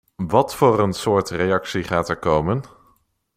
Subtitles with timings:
[0.25, 2.61] Wat voor een soort reactie gaat er komen?